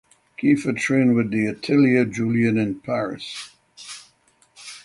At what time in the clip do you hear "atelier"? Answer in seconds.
1.45-2.05